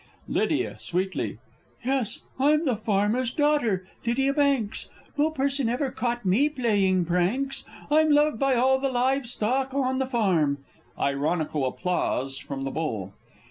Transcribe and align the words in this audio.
Lydia 0.27 0.79
(sweetly). 0.79 1.37
Yes, 1.85 2.21
I'm 2.39 2.65
the 2.65 2.75
Farmer's 2.75 3.29
daughter 3.31 3.87
Lydia 4.03 4.33
Banks; 4.33 4.89
No 5.15 5.29
person 5.29 5.69
ever 5.69 5.91
caught 5.91 6.25
me 6.25 6.49
playing 6.49 7.05
pranks! 7.05 7.65
I'm 7.91 8.09
loved 8.09 8.39
by 8.39 8.55
all 8.55 8.79
the 8.79 8.89
live 8.89 9.27
stock 9.27 9.75
on 9.75 9.99
the 9.99 10.07
farm, 10.07 10.65
[_Ironical 10.97 11.67
applause 11.67 12.39
from 12.39 12.63
the 12.63 12.71
Bull. 12.71 13.13